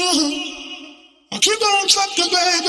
I 0.00 1.38
keep 1.40 1.60
on 1.60 1.88
trucking, 1.88 2.30
baby. 2.30 2.68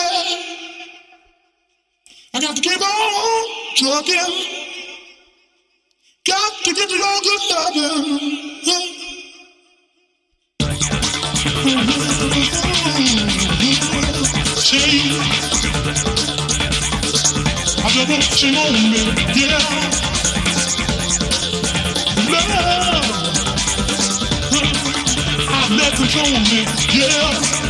I 2.34 2.40
got 2.42 2.56
to 2.56 2.62
keep 2.62 2.82
on 2.82 3.46
trucking. 3.76 4.34
Got 6.26 6.54
to 6.64 6.74
get 6.74 6.90
your 6.90 7.22
good 7.22 7.42
loving. 7.52 8.20
Change. 14.64 15.14
I 17.78 17.90
just 17.90 18.10
want 18.10 18.42
you 18.42 18.50
on 18.58 18.74
me, 18.74 19.02
yeah. 19.36 19.60
Love. 22.32 22.99
Control 25.96 26.24
me, 26.26 26.66
yeah. 26.94 27.69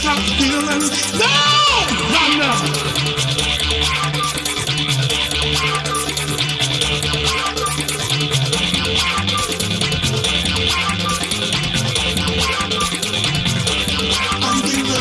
stop 0.00 0.18
feeling. 0.18 0.80
No, 1.18 1.28
not. 2.38 2.90
I'm 14.42 14.62
being 14.62 14.86
the 14.86 15.00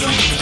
don't 0.00 0.37